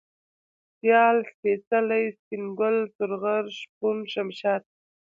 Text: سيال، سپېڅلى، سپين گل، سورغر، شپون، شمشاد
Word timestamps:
سيال، 0.77 1.17
سپېڅلى، 1.31 2.01
سپين 2.17 2.43
گل، 2.59 2.75
سورغر، 2.95 3.43
شپون، 3.59 3.97
شمشاد 4.13 4.61